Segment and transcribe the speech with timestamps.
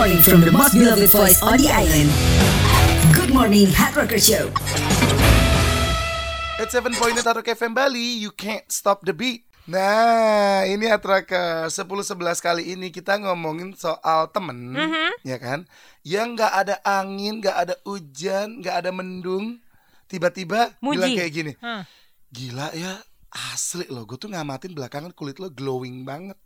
[0.00, 2.08] morning from the most beloved voice on the island.
[3.12, 4.48] Good morning, Hard Rocker Show.
[6.56, 9.44] At 7 point Hard Rock FM Bali, you can't stop the beat.
[9.68, 14.72] Nah, ini Atraka 10-11 kali ini kita ngomongin soal temen,
[15.20, 15.68] ya kan?
[16.00, 19.60] Yang nggak ada angin, nggak ada hujan, nggak ada mendung,
[20.08, 21.84] tiba-tiba bilang kayak gini, Hah.
[22.32, 23.04] gila ya,
[23.52, 26.40] asli loh, gue tuh ngamatin belakangan kulit lo glowing banget.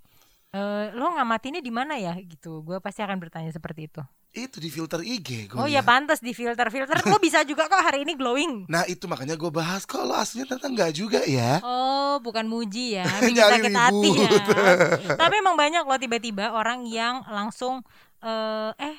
[0.54, 2.62] Eh, lo ngamatinnya di mana ya gitu?
[2.62, 3.98] Gue pasti akan bertanya seperti itu.
[4.30, 6.94] Itu di filter IG gue Oh ya pantas di filter filter.
[7.10, 8.70] Lo bisa juga kok hari ini glowing.
[8.70, 11.58] Nah itu makanya gue bahas kalau aslinya ternyata nggak juga ya.
[11.58, 14.30] Oh, bukan muji ya, bikin Nyari sakit hati ya.
[15.26, 17.82] Tapi emang banyak loh tiba-tiba orang yang langsung
[18.22, 18.96] eh eh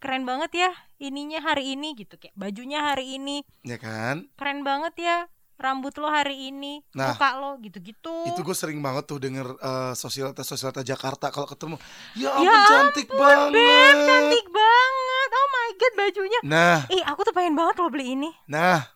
[0.00, 0.70] keren banget ya
[1.02, 4.30] ininya hari ini gitu kayak bajunya hari ini Ya kan?
[4.38, 5.16] keren banget ya
[5.58, 8.14] rambut lo hari ini Nah, muka lo gitu-gitu.
[8.24, 11.76] Itu gue sering banget tuh denger eh, sosialitas-sosialitas Jakarta kalau ketemu
[12.14, 15.28] Ya ampun Ya cantik ampun, banget Beb, cantik banget.
[15.28, 16.40] Oh my god bajunya.
[16.42, 18.30] Nah, Ih, aku tuh pengen banget lo beli ini.
[18.46, 18.86] nah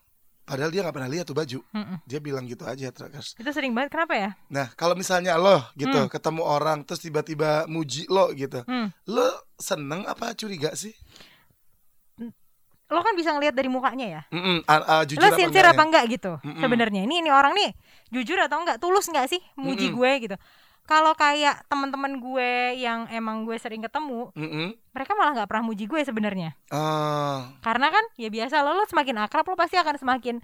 [0.43, 2.03] Padahal dia gak pernah lihat tuh baju Mm-mm.
[2.03, 4.31] Dia bilang gitu aja Trackers Itu sering banget kenapa ya?
[4.51, 6.11] Nah kalau misalnya lo gitu Hmm.
[6.11, 8.91] Ketemu orang terus tiba-tiba muji lo gitu Hmm.
[9.07, 9.23] Lo
[9.55, 10.91] seneng apa curiga sih?
[12.93, 14.23] Lo kan bisa ngelihat dari mukanya ya.
[14.29, 15.75] Mm-mm, a- a- jujur lo apa sincere enggaknya?
[15.75, 16.61] apa enggak gitu Mm-mm.
[16.61, 17.01] sebenarnya?
[17.03, 17.71] Ini ini orang nih
[18.11, 18.77] jujur atau enggak?
[18.77, 19.97] Tulus enggak sih muji Mm-mm.
[19.97, 20.37] gue gitu?
[20.83, 24.75] Kalau kayak teman-teman gue yang emang gue sering ketemu Mm-mm.
[24.91, 26.59] mereka malah nggak pernah muji gue sebenarnya.
[26.69, 30.43] Ah, karena kan ya biasa lo lo semakin akrab lo pasti akan semakin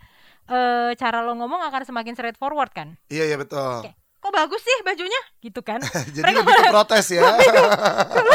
[0.49, 2.95] eh cara lo ngomong akan semakin straightforward kan?
[3.07, 3.83] Iya iya betul.
[3.83, 5.21] Kayak, kok bagus sih bajunya?
[5.39, 5.83] Gitu kan.
[6.15, 7.21] Jadi Mereka lebih ke protes ya.
[8.27, 8.35] Lo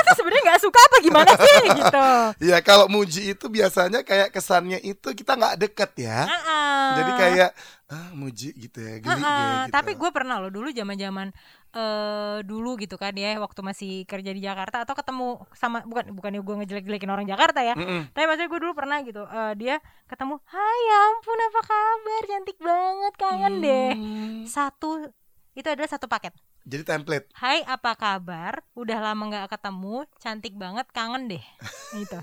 [0.54, 2.08] nggak suka apa gimana sih gitu
[2.46, 6.94] Iya kalau muji itu biasanya kayak kesannya itu kita nggak deket ya Ah-ah.
[6.94, 7.50] Jadi kayak
[7.90, 9.74] ah muji gitu ya geli Heeh, ya, gitu.
[9.74, 11.30] Tapi gue pernah loh dulu zaman-zaman
[11.74, 16.42] eh dulu gitu kan ya waktu masih kerja di Jakarta atau ketemu sama bukan bukannya
[16.42, 17.74] gue ngejelek-jelekin orang Jakarta ya.
[17.74, 18.14] Mm-mm.
[18.14, 22.22] Tapi maksudnya gue dulu pernah gitu eh, dia ketemu, "Hai, ya ampun apa kabar?
[22.30, 25.09] Cantik banget, kangen deh." Hmm, Satu
[25.53, 26.34] itu adalah satu paket.
[26.63, 28.63] Jadi template Hai, apa kabar?
[28.72, 31.44] Udah lama nggak ketemu, cantik banget, kangen deh.
[32.00, 32.19] Gitu.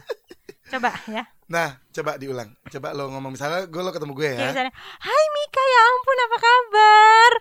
[0.72, 1.28] Coba ya.
[1.50, 5.62] Nah coba diulang Coba lo ngomong misalnya gue lo ketemu gue ya misalnya, "Hai Mika,
[5.62, 7.32] ya ampun apa kabar?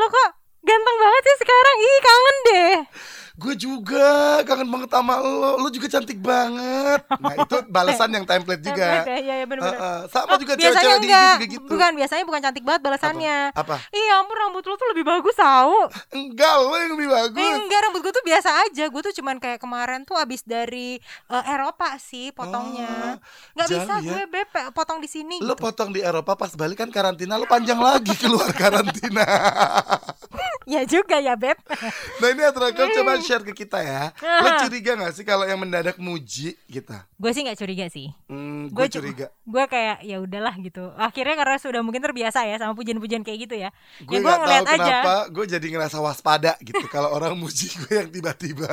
[0.00, 0.30] Lo kok
[0.64, 1.76] ganteng banget sih sekarang?
[1.78, 2.74] Ih, kangen deh."
[3.36, 8.60] Gue juga kangen banget sama lo Lo juga cantik banget Nah itu balasan yang template
[8.60, 9.78] juga Template ya, iya, iya, bener-bener.
[9.78, 10.00] Heeh.
[10.08, 13.38] Sama Oh, juga cewek-cewek di IG juga gitu Bukan, biasanya bukan cantik banget balasannya.
[13.52, 13.76] Apa?
[13.88, 15.76] Ih, ya ampun rambut lo tuh lebih bagus tau.
[16.10, 18.84] Enggak lo yang lebih bagus Eh, enggak, rambut gue tuh biasa aja.
[18.86, 20.96] Gue tuh cuman kayak kemarin tuh abis dari
[21.28, 23.20] eh, Eropa sih potongnya.
[23.52, 24.08] Nggak jauh bisa ya.
[24.08, 25.62] gue beb potong di sini Lo gitu.
[25.62, 29.24] potong di Eropa pas balik kan karantina Lo panjang lagi keluar karantina
[30.72, 31.58] ya juga ya beb.
[32.18, 35.96] Nah ini Atrakal coba share ke kita ya Lo curiga gak sih kalau yang mendadak
[35.96, 37.04] muji kita?
[37.12, 38.08] gue sih nggak curiga sih.
[38.26, 40.88] Hmm, Gue curiga Gue kayak ya udahlah gitu.
[40.94, 43.68] Akhirnya karena sudah mungkin terbiasa ya sama pujian-pujian kayak gitu ya.
[44.00, 44.72] Gue ya gak tahu aja.
[44.72, 48.70] kenapa Gue jadi ngerasa waspada gitu Kalau orang muji gue yang tiba-tiba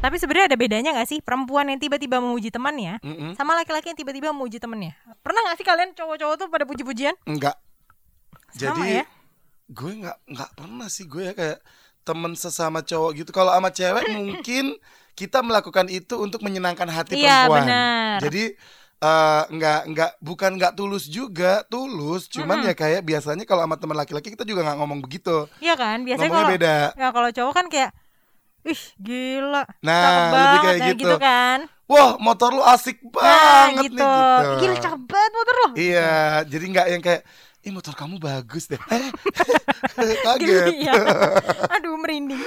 [0.00, 3.36] Tapi sebenarnya ada bedanya gak sih perempuan yang tiba-tiba memuji temannya Mm-mm.
[3.36, 4.96] sama laki-laki yang tiba-tiba memuji temannya?
[5.20, 7.12] Pernah gak sih kalian cowok-cowok tuh pada puji-pujian?
[7.24, 7.60] Enggak
[8.50, 9.04] Sama Jadi ya?
[9.70, 11.58] gue nggak nggak pernah sih gue ya kayak
[12.02, 14.76] temen sesama cowok gitu kalau sama cewek mungkin
[15.12, 18.18] kita melakukan itu untuk menyenangkan hati Iya, perempuan benar.
[18.24, 18.44] jadi
[19.00, 23.96] eh, nggak nggak bukan nggak tulus juga tulus cuman ya kayak biasanya kalau sama teman
[23.96, 26.04] laki-laki kita juga nggak ngomong begitu Iya kan?
[26.04, 26.76] Biasanya kalau beda.
[26.94, 27.90] Ya kalau cowok kan kayak
[28.60, 29.64] ih gila.
[29.80, 31.16] Nah, cakep lebih banget," kayak nah, gitu.
[31.16, 31.58] kan.
[31.88, 33.10] wah motor lu asik Nah,
[33.72, 34.04] banget gitu.
[34.04, 35.68] nih gitu Gila cakep banget motor lo.
[35.74, 36.12] iya
[36.44, 37.22] jadi nggak yang kayak
[37.60, 39.10] ih motor kamu bagus deh Eh,
[40.24, 40.92] kaget Iya.
[41.76, 42.40] Aduh merinding.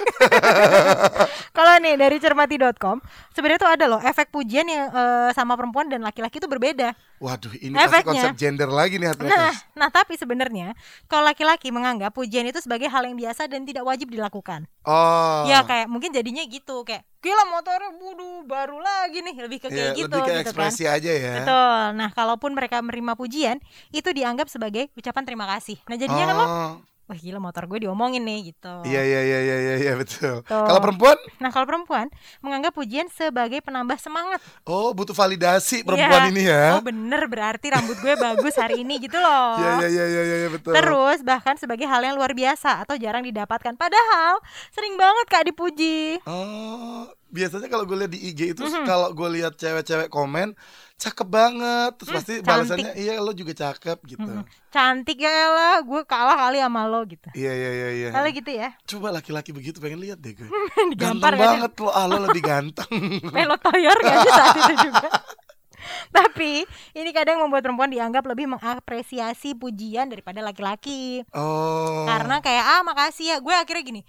[1.51, 2.97] Kalau nih dari cermati.com
[3.29, 6.93] sebenarnya tuh ada loh efek pujian yang eh, sama perempuan dan laki-laki itu berbeda.
[7.19, 8.07] waduh ini pasti Efeknya.
[8.25, 9.57] konsep gender lagi nih Nah, Hatmakers.
[9.73, 10.75] nah tapi sebenarnya
[11.05, 14.67] kalau laki-laki menganggap pujian itu sebagai hal yang biasa dan tidak wajib dilakukan.
[14.83, 19.71] oh Ya kayak mungkin jadinya gitu kayak gila motornya budu baru lagi nih lebih ke
[19.71, 20.67] kayak gitu lebih ke gitu kan.
[20.67, 21.33] ekspresi aja ya.
[21.39, 21.79] Betul.
[21.95, 23.57] Nah, kalaupun mereka menerima pujian,
[23.95, 25.79] itu dianggap sebagai ucapan terima kasih.
[25.87, 26.73] Nah, jadinya kan lo, Oh,
[27.13, 28.73] wah gila motor gue diomongin nih gitu.
[28.83, 30.41] Iya iya iya iya iya iya, betul.
[30.41, 30.65] Tuh.
[30.65, 34.41] Kalau perempuan, Nah, kalau perempuan menganggap pujian sebagai penambah semangat.
[34.65, 36.31] oh butuh validasi perempuan Iya.
[36.31, 36.65] ini ya.
[36.73, 39.55] Oh, bener berarti rambut gue bagus hari ini gitu loh.
[39.55, 40.73] Iya iya iya iya iya iya, betul.
[40.73, 43.77] Terus bahkan sebagai hal yang luar biasa atau jarang didapatkan.
[43.77, 46.17] Padahal sering banget Kak dipuji.
[46.25, 48.83] Oh, biasanya kalau gue lihat di IG itu Mhm.
[48.83, 50.57] kalau gue lihat cewek-cewek komen
[51.03, 52.47] cakep banget terus Hmm, pasti cantik.
[52.47, 54.23] balasannya iya lo juga cakep gitu.
[54.23, 54.47] Mm-mm.
[54.69, 57.27] Cantik ya lah, gue kalah kali sama lo gitu.
[57.33, 58.09] Iya iya iya iya.
[58.09, 58.69] Kali gitu ya.
[58.83, 60.47] Coba laki-laki begitu pengen lihat deh gue.
[60.95, 62.87] Ganteng banget lo, ah lo lebih ganteng.
[63.35, 65.09] Pelot toyor gak sih saat itu juga?
[66.15, 66.63] Tapi
[66.95, 71.27] ini kadang membuat perempuan dianggap lebih mengapresiasi pujian daripada laki-laki.
[71.35, 72.07] Oh.
[72.07, 73.37] Karena kayak ah makasih ya.
[73.43, 74.01] Gue akhirnya gini.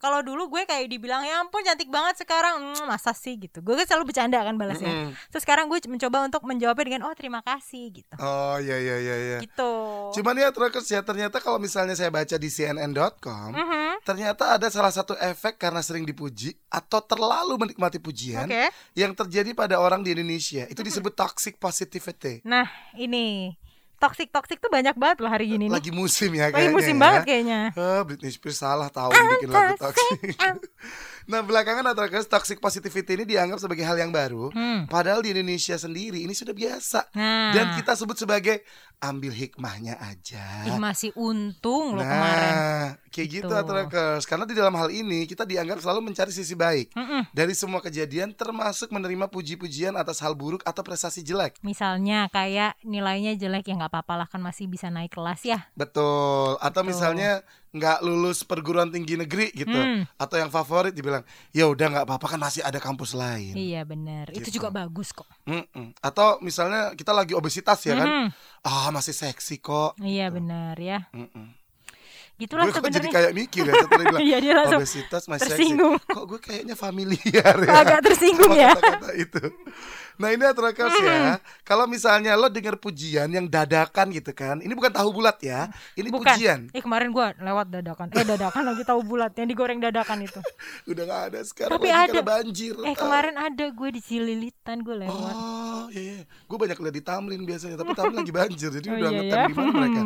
[0.00, 3.60] Kalau dulu gue kayak dibilang ya ampun cantik banget sekarang "Hmm, masa sih gitu.
[3.60, 4.88] Gue kan selalu bercanda kan balasnya.
[4.88, 5.12] Mm-mm.
[5.28, 8.14] Terus sekarang gue mencoba untuk menjawabnya dengan oh terima kasih gitu.
[8.16, 9.38] Oh iya iya iya iya.
[9.44, 9.72] Gitu.
[10.16, 14.00] Cuman ya terus ya ternyata kalau misalnya saya baca di cnn.com Mhm.
[14.00, 18.72] Ternyata ada salah satu efek karena sering dipuji atau terlalu menikmati pujian Oke.
[18.96, 20.64] yang terjadi pada orang di Indonesia.
[20.64, 22.40] Itu disebut toxic positivity.
[22.48, 22.64] Nah,
[22.96, 23.52] ini
[24.00, 25.76] toxic toxic tuh banyak banget loh hari ini nih.
[25.76, 26.74] Lagi musim ya Lagi kayaknya.
[26.74, 27.00] musim ya.
[27.04, 27.60] banget kayaknya.
[27.76, 30.18] Ah, Britney Spears salah tahu bikin lagu toxic.
[31.26, 34.48] Nah belakangan Atrakas toxic positivity ini dianggap sebagai hal yang baru.
[34.50, 34.86] Hmm.
[34.86, 37.12] Padahal di Indonesia sendiri ini sudah biasa.
[37.12, 38.62] Nah, Dan kita sebut sebagai
[38.98, 40.64] ambil hikmahnya aja.
[40.64, 42.54] ih, masih untung loh nah, kemarin.
[43.08, 43.56] kayak gitu, Gitu.
[43.56, 44.24] Atrakers.
[44.24, 47.32] Karena di dalam hal ini kita dianggap selalu mencari sisi baik Mm-mm.
[47.32, 51.56] dari semua kejadian, termasuk menerima puji-pujian atas hal buruk atau prestasi jelek.
[51.60, 55.64] Misalnya kayak nilainya jelek ya nggak apa-apa lah kan masih bisa naik kelas ya.
[55.72, 56.60] Betul.
[56.60, 56.92] Atau Betul.
[56.92, 57.40] misalnya
[57.70, 60.02] nggak lulus perguruan tinggi negeri gitu, Hmm.
[60.16, 63.54] atau yang favorit dibilang, ya udah nggak apa-apa kan masih ada kampus lain.
[63.54, 64.26] Iya benar.
[64.30, 64.58] Itu Gitu.
[64.58, 65.26] juga bagus kok.
[65.46, 65.94] Mm-mm.
[65.98, 69.94] Atau misalnya kita lagi obesitas ya kan, ah masih seksi kok.
[69.98, 71.06] Iya benar ya.
[71.14, 71.59] Mm-mm.
[72.40, 73.12] Gitulah Gue kok jadi sebenarnya.
[73.12, 75.94] kayak mikir ya setelah bilang Iya dia langsung obesitas masih tersinggung.
[75.94, 76.08] seksi.
[76.10, 77.72] Kok gue kayaknya familiar ya.
[77.76, 78.72] agak tersinggung ya.
[78.72, 79.42] kata-kata itu.
[80.16, 84.88] Nah ini Atrakers ya, kalau misalnya lo dengar pujian yang dadakan gitu kan, ini bukan
[84.90, 86.28] tahu bulat ya, ini Bukan.
[86.28, 86.60] pujian.
[86.70, 88.12] Eh kemarin gua lewat dadakan.
[88.12, 90.36] Eh dadakan lagi tahu bulat yang digoreng dadakan itu.
[90.90, 92.20] Udah gak ada sekarang Tapi lagi ada.
[92.22, 92.76] banjir.
[92.82, 95.34] Eh kemarin ada gue di Cililitan gue lewat.
[95.34, 96.24] Oh iya, iya.
[96.26, 99.32] gue banyak lihat di Tamrin biasanya, tapi Tamrin lagi banjir, jadi Oh, udah iya ngetem
[99.34, 99.46] ya.
[99.46, 100.02] di mana mereka.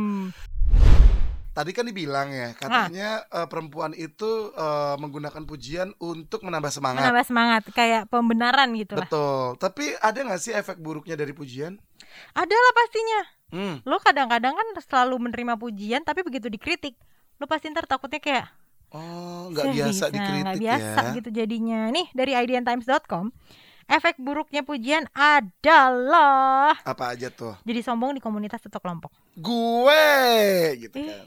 [1.54, 7.00] Tadi kan dibilang ya, katanya eh, perempuan itu eh, menggunakan pujian untuk menambah semangat.
[7.00, 9.06] Menambah semangat kayak pembenaran gitu lah.
[9.06, 9.54] Betul.
[9.56, 11.78] Tapi ada nggak sih efek buruknya dari pujian?
[12.32, 13.20] Ada lah pastinya.
[13.48, 13.76] Hmm.
[13.82, 16.98] Lo kadang-kadang kan selalu menerima pujian tapi begitu dikritik
[17.34, 18.46] lo pasti ntar takutnya kayak
[18.90, 21.14] Oh, nggak "Saya biasa dikritik nggak biasa ya.
[21.14, 21.80] gitu jadinya.
[21.88, 23.30] Nih dari IDNTimes.com
[23.84, 27.54] efek buruknya pujian adalah Apa aja tuh?
[27.62, 29.10] jadi sombong di komunitas atau kelompok.
[29.34, 30.06] Gue
[30.78, 31.10] gitu Eh.
[31.10, 31.26] kan.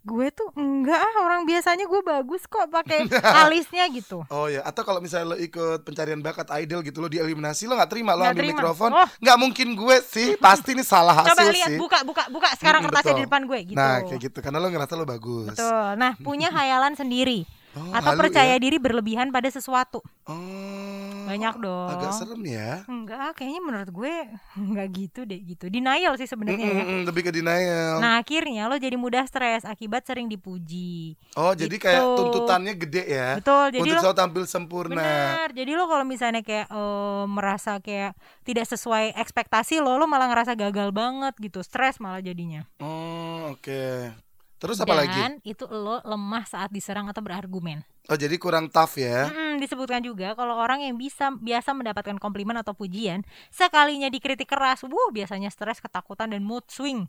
[0.00, 3.04] Gue tuh enggak ah orang biasanya gue bagus kok pakai
[3.42, 4.24] alisnya gitu.
[4.26, 7.88] Oh ya, atau kalau misalnya lo ikut pencarian bakat idol gitu lo dieliminasi lo nggak
[7.88, 8.54] terima lo Nggak ambil terima.
[8.56, 9.06] mikrofon Oh.
[9.18, 12.80] nggak mungkin gue sih pasti ini salah hasil Coba lihat sih buka buka buka sekarang
[12.80, 13.18] Mm, kertasnya betul.
[13.18, 13.76] di depan gue gitu.
[13.76, 15.88] nah kayak gitu karena lo ngerasa lo bagus Betul.
[15.94, 18.58] Nah, punya hayalan sendiri Oh, atau halu percaya ya.
[18.58, 20.00] diri berlebihan pada sesuatu.
[20.24, 20.87] oh,
[21.28, 21.88] Banyak dong.
[21.88, 24.14] agak serem ya Enggak, kayaknya menurut gue
[24.56, 25.68] enggak gitu deh gitu.
[25.68, 26.82] Denial sih sebenarnya ya.
[26.82, 31.14] Mm-mm, lebih ke denial Nah, akhirnya lo jadi mudah stres akibat sering dipuji.
[31.34, 31.84] oh jadi gitu.
[31.84, 33.64] kayak tuntutannya gede ya Betul.
[33.70, 35.48] Jadi untuk lo selalu tampil sempurna Benar.
[35.52, 40.54] Jadi lo kalau misalnya kayak eh, merasa kayak tidak sesuai ekspektasi lo, lo malah ngerasa
[40.54, 42.64] gagal banget gitu, stres malah jadinya.
[42.80, 44.12] oh oke
[44.58, 47.80] terus apa lagi Dan itu lo lemah saat diserang atau berargumen.
[48.04, 52.56] oh jadi kurang tough ya Mm-mm, disebutkan juga kalau orang yang bisa biasa mendapatkan komplimen
[52.56, 57.04] atau pujian, sekalinya dikritik keras, wuh biasanya stres, ketakutan dan mood swing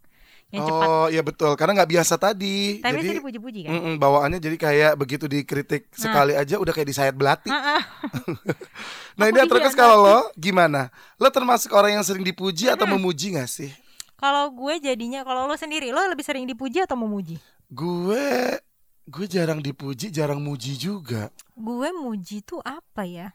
[0.50, 0.86] yang cepat.
[0.86, 3.72] oh iya betul karena nggak biasa tadi Tapi jadi dipuji-puji kan.
[3.72, 7.82] mm-mm, bawaannya jadi kayak begitu dikritik sekali aja udah kayak disayat belati Ah, ah.
[9.18, 9.80] Nah Aku ini terus dihianati.
[9.80, 10.82] kalau lo gimana?
[11.16, 13.72] Lo termasuk orang yang sering dipuji atau memuji gak sih?
[14.20, 17.40] Kalau gue jadinya kalau lo sendiri lo lebih sering dipuji atau memuji?
[17.66, 18.60] Gue
[19.06, 21.32] gue jarang dipuji, jarang muji juga.
[21.56, 23.32] Gue muji tuh apa ya?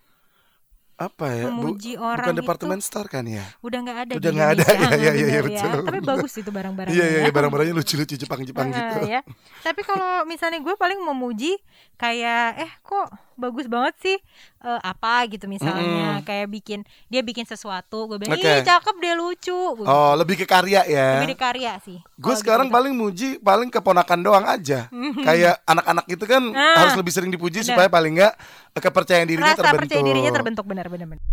[0.95, 1.51] Apa ya?
[1.51, 3.43] Bu- Memuji orang bukan departemen store kan ya?
[3.59, 5.81] Udah nggak ada Udah nggak ada, ya, ya, ya, ya, betul.
[5.83, 6.95] Tapi bagus itu barang-barangnya.
[6.95, 7.33] Iya iya ya.
[7.35, 8.99] barang-barangnya lucu-lucu Jepang-Jepang Ah, gitu.
[9.11, 9.21] ya.
[9.67, 11.59] Tapi kalau misalnya gue paling memuji
[11.99, 14.17] kayak eh kok bagus banget sih
[14.61, 18.45] eh, apa gitu misalnya kayak bikin dia bikin sesuatu gue bilang Oke.
[18.45, 21.19] ih cakep dia lucu Gua Oh lebih ke karya ya?
[21.19, 22.79] lebih di karya sih Gue sekarang gitu-gitu.
[22.81, 24.87] paling muji paling keponakan doang aja.
[25.21, 26.77] Kayak anak-anak itu kan Ah.
[26.81, 27.69] harus lebih sering dipuji Benar.
[27.69, 28.35] supaya paling nggak
[28.77, 29.81] kepercayaan dirinya rasa terbentuk.
[29.85, 31.25] percaya dirinya terbentuk benar-benar benar.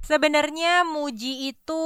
[0.00, 1.80] sebenarnya muji itu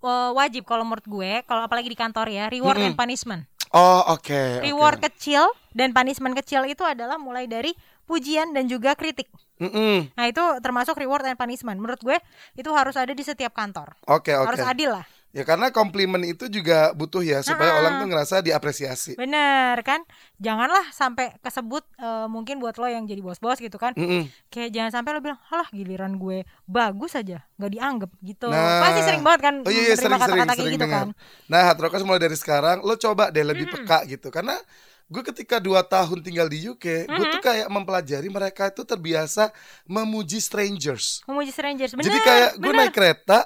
[0.00, 2.88] eh, wajib kalau menurut gue kalau apalagi di kantor ya reward Mm-mm.
[2.88, 4.28] and punishment Oh oke.
[4.28, 4.64] oke.
[4.64, 7.72] reward kecil dan punishment kecil itu adalah mulai dari
[8.04, 10.10] pujian dan juga kritik Mm-mm.
[10.18, 11.78] Nah itu termasuk reward and punishment.
[11.78, 12.18] Menurut gue
[12.58, 13.94] itu harus ada di setiap kantor.
[14.10, 14.50] Oke oke.
[14.50, 15.06] Harus adil lah.
[15.32, 19.16] Ya karena komplimen itu juga butuh ya supaya orang tuh ngerasa diapresiasi.
[19.16, 20.04] Bener kan?
[20.36, 23.96] Janganlah sampai kesebut eh, mungkin buat lo yang jadi bos-bos gitu kan.
[23.96, 24.28] Mm-mm.
[24.52, 28.52] Kayak jangan sampai lo bilang, "Halah, giliran gue bagus aja, nggak dianggap." gitu.
[28.52, 28.84] Nah.
[28.84, 31.00] Pasti sering banget kan Oh iya, iya sering sering kata-kata kayak sering gitu dengar.
[31.00, 31.08] kan.
[31.48, 34.52] Nah, hard rockers mulai dari sekarang lo coba deh lebih peka gitu karena
[35.12, 39.48] gue ketika dua tahun tinggal di UK, gue tuh kayak mempelajari mereka itu terbiasa
[39.84, 41.20] memuji strangers.
[41.28, 41.92] Memuji strangers.
[41.92, 42.80] Bener, Jadi kayak gue bener.
[42.88, 43.38] naik kereta,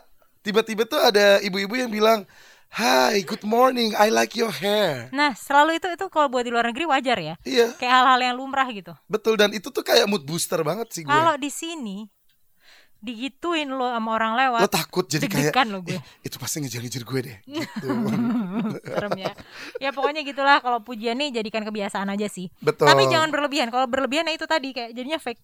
[0.46, 2.22] tiba-tiba tuh ada ibu-ibu yang bilang,
[2.72, 3.90] "Hi, good morning.
[3.98, 7.34] I like your hair." Nah, selalu itu itu kalau buat di luar negeri wajar ya.
[7.42, 8.94] Iya, Kayak hal-hal yang lumrah gitu.
[9.06, 11.10] betul dan itu tuh kayak mood booster banget sih gue.
[11.10, 12.06] Kalau di sini
[12.96, 14.60] digituin lo sama orang lewat.
[14.66, 15.94] Lo takut jadi kayak lo gue.
[15.94, 17.36] "Eh, itu pasti ngejar-ngejar gue deh.
[17.44, 17.86] Gitu.
[18.96, 19.32] Serem ya.
[19.78, 22.50] Ya pokoknya gitulah kalau pujian nih jadikan kebiasaan aja sih.
[22.58, 22.88] Betul.
[22.88, 23.68] Tapi jangan berlebihan.
[23.70, 25.38] Kalau berlebihan ya itu tadi kayak jadinya fake.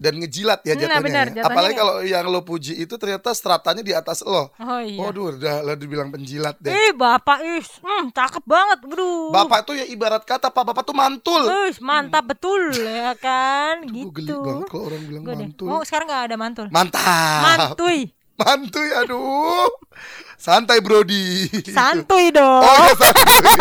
[0.00, 1.04] Dan ngejilat ya Nah, jatuhnya.
[1.04, 1.30] benar, ya.
[1.36, 4.48] jatuhnya Apalagi kalau yang lo puji itu ternyata stratanya di atas lo.
[4.50, 4.96] Oh iya.
[4.96, 6.72] Waduh, udah lo dibilang penjilat deh.
[6.72, 8.78] Ih, bapak ih, hmm, cakep banget.
[8.82, 9.28] Aduh.
[9.28, 11.44] Bapak tuh ya ibarat kata Pak Bapak tuh mantul.
[11.44, 14.10] Ih, mantap betul ya kan Gue gitu.
[14.16, 15.38] geli banget kalau orang bilang Gue deh.
[15.44, 15.66] mantul.
[15.68, 16.66] Oh, sekarang nggak ada mantul.
[16.70, 17.40] Mantap.
[17.44, 17.98] Mantuy.
[18.34, 19.68] Mantuy, aduh.
[20.34, 21.44] Santai Brody.
[21.68, 22.64] Santuy dong.
[22.64, 23.52] Oh, ya santuy.